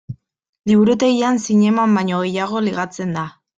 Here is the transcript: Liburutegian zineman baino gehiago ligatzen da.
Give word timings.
Liburutegian 0.71 1.37
zineman 1.47 1.95
baino 1.99 2.25
gehiago 2.25 2.65
ligatzen 2.71 3.15
da. 3.21 3.31